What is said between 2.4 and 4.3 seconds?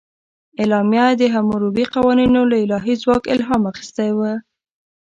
له الهي ځواک الهام اخیستی و.